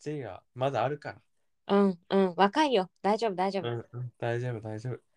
[0.00, 1.22] J はまだあるから。
[1.68, 2.34] うんうん。
[2.36, 2.90] 若いよ。
[3.02, 3.68] 大丈夫大丈夫。
[3.68, 5.07] うんうん、大丈夫、大丈夫。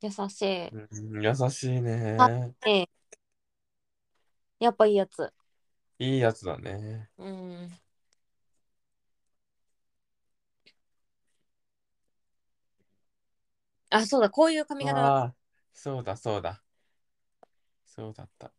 [0.00, 0.68] 優しい。
[0.68, 2.54] うん、優しいね。
[2.66, 2.88] ええ
[4.60, 5.32] やっぱいいやつ。
[6.00, 7.10] いいやつだね。
[7.18, 7.70] うん。
[13.90, 15.14] あ、そうだ、こういう髪型だ。
[15.16, 15.34] ああ、
[15.72, 16.62] そうだ、そうだ。
[17.84, 18.52] そうだった。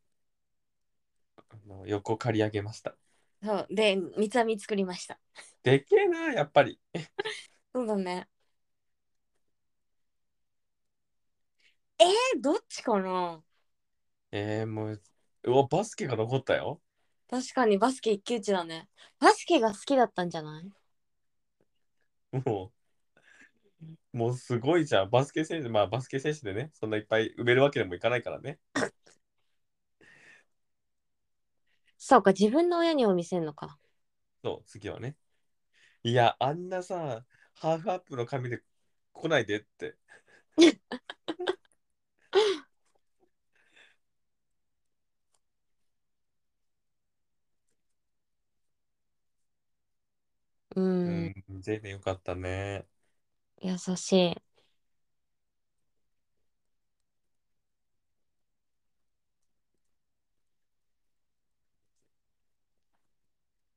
[1.50, 2.96] あの横刈り上げました。
[3.44, 3.68] そう。
[3.70, 5.20] で、三つ編み作りました。
[5.64, 6.80] でけえな、やっぱり。
[7.74, 8.28] そうだね。
[12.02, 13.42] えー、どっちかな？
[14.32, 15.02] えー、もう、
[15.44, 16.82] うわ、バスケが残ったよ。
[17.30, 18.88] 確かにバスケ一騎打ちだね。
[19.20, 20.62] バスケが好きだったんじゃな
[22.34, 22.38] い？
[22.40, 22.72] も
[24.14, 25.10] う、もうすごいじゃん。
[25.10, 28.60] バスケ選手、まあバスケ選手でね、そんないっぱい埋めるわけでもいかないからね。
[31.98, 33.80] そうか、自分の親にも見せんのか。
[34.44, 35.16] そう、次はね。
[36.04, 37.26] いや、あんなさ、
[37.56, 38.64] ハーフアップの髪で
[39.14, 39.98] 来ないでって。
[50.76, 52.86] う、うんん、ジェイねよかったね。
[53.62, 54.42] 優しい。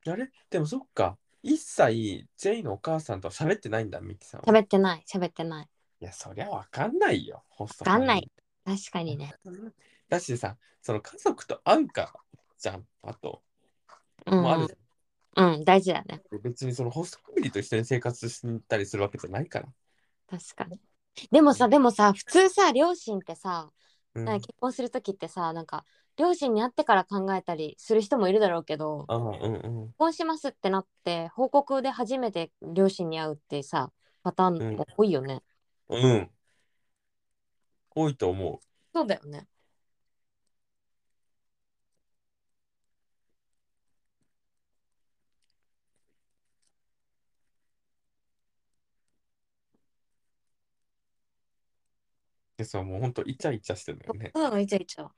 [0.07, 0.31] あれ？
[0.51, 1.19] でもそっか。
[1.43, 4.47] 一切、ジェイのお母さんとは喋ってないんだ、ミキさんは。
[4.47, 5.69] 喋ってない、喋ってない。
[6.01, 8.31] いや、そりゃわかんないよ、ホストわかんない。
[8.65, 9.35] 確かにね。
[10.09, 12.13] だしさ、その家族と会うから
[12.59, 13.43] じゃん、あと。
[14.27, 14.75] うん、もうあるじ
[15.37, 16.23] うん、大事だね。
[16.33, 16.41] ゃん。
[16.43, 19.69] 別にそのホストファミリーと一緒に生活したりするわけじゃないから。
[20.31, 20.81] 確かに。
[21.31, 23.71] でもさ、でもさ、普通さ、両親ってさ、
[24.15, 25.85] うん、結婚するときってさ、なんか、
[26.17, 29.87] 両親に会ってから考えたりする人もいるだろうけど、うんうん。
[29.87, 33.93] 結婚しますってなって、報告で初めて両親に会うってさ、
[34.23, 35.43] パターン多いよね。
[35.89, 36.31] うん。
[37.95, 38.61] 多いと思
[38.93, 39.47] そうだよね。
[52.55, 52.59] う。
[52.59, 54.31] で、そう、もうほんとイチャイチャしてるのよね。
[54.35, 55.09] そうなの、イチャイチャ。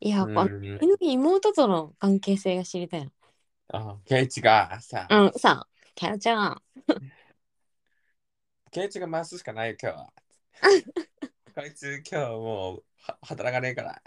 [0.00, 0.48] いや、うんあ
[0.80, 3.10] 犬に妹との関係性が知りたいの。
[3.68, 6.62] あ、ケイチがさ、うん、さ、キャラちゃん。
[8.70, 10.12] ケイチが回すしかないよ、今日は。
[11.54, 14.00] こいつ今日もうは働かねえから。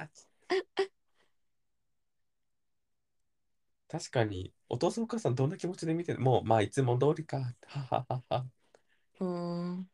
[3.89, 7.37] 確かに、お父さんお母さんどんな気持ちで見てるもう、まあいつも通りか。
[7.65, 8.45] はははは。
[9.19, 9.27] うー
[9.75, 9.89] ん。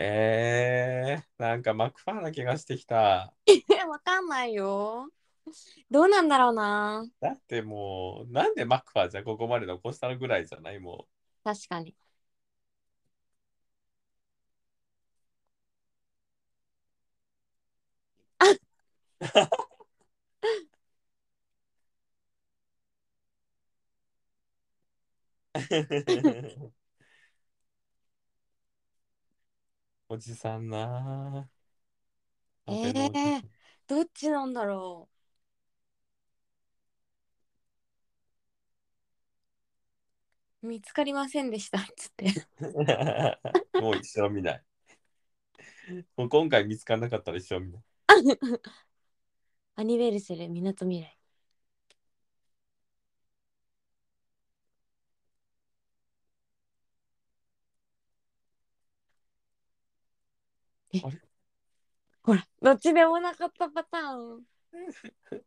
[0.00, 3.34] えー、なんかマクファーな気がしてきた。
[3.46, 5.08] え、わかんないよ。
[5.90, 7.04] どうなんだろうな。
[7.20, 11.08] だってもう、なんでマクファーじゃここまで残したのぐらいじゃないも
[11.42, 11.96] 確かに。
[18.40, 18.44] う。
[30.08, 31.48] おじさんなぁ。
[32.68, 33.44] え安倍のおじさんー、
[33.88, 35.08] どっちなんだろ
[40.62, 40.66] う？
[40.68, 42.48] 見つかりませんでしたっつって。
[43.80, 44.64] もう一生見ない。
[46.16, 47.82] もう今回見つからなかったら一生見ない。
[49.76, 51.17] アニベルセルみなとみらい。
[60.92, 61.00] え？
[61.02, 61.18] あれ？
[62.22, 64.44] ほら、どっちでもなかったパターン。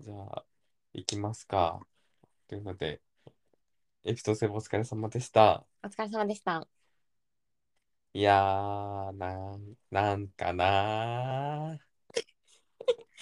[0.00, 0.44] じゃあ、
[0.92, 1.80] 行きますか。
[2.48, 3.00] というので、
[4.04, 5.66] エピソード7お疲れ様でした。
[5.84, 6.66] お疲れ様でした。
[8.14, 11.78] いやー、なん、なんかな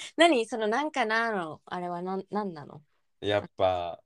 [0.17, 2.83] 何そのなんかなのあれはなんなんなの？
[3.23, 3.27] ー。
[3.27, 4.03] やっぱ、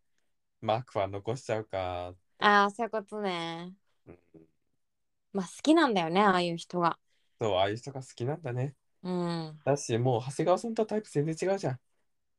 [0.62, 2.16] マークは残しちゃうか。
[2.38, 3.74] ああ、そういうことね。
[4.06, 4.46] うん
[5.32, 6.98] まあ好きなんだよね、ああいう人が。
[7.40, 8.74] そう、ああいう人が好きなんだね。
[9.02, 11.80] うん、だし、もう長谷川さんとはタイプ全然違うじゃん。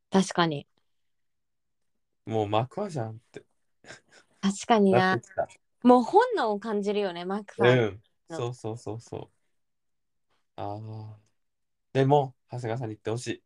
[0.09, 0.67] 確かに。
[2.27, 3.43] もうマクワじゃんって
[4.41, 5.21] 確かにななって。
[5.21, 5.47] きた。
[5.83, 7.79] もう本能を感じるよね、マックさん。
[7.79, 8.03] うん。
[8.29, 9.31] そうそうそうそう。
[10.55, 11.19] ああ。
[11.93, 13.43] でも、長谷川さんに言ってほしい。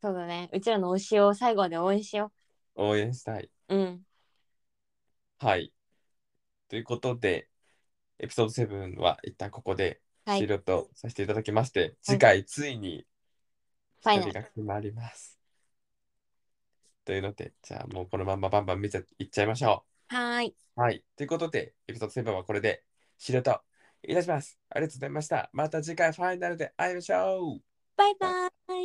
[0.00, 0.48] そうだね。
[0.52, 2.32] うちらの推しを最後まで応援しよ
[2.76, 3.50] 応援したい。
[3.68, 3.74] う。
[3.76, 4.04] うん。
[5.38, 5.72] はい。
[6.68, 7.48] ということで、
[8.18, 13.06] エピソード7は一旦ここではい終了とさせていただきまして、次回ついに
[14.02, 15.38] ファイナルが決まります。
[17.04, 20.54] というので、じゃあもうこのまんまバンバン見ちゃいっちゃいましょはーい。
[20.76, 20.80] う。
[20.80, 21.04] はい。
[21.16, 22.84] ということで、エピソード7はこれで
[23.18, 23.60] 終了と
[24.02, 24.58] いたします。
[24.70, 25.50] ありがとうございました。
[25.52, 27.60] また次回ファイナルで会いましょう。
[27.96, 28.77] バイバイ。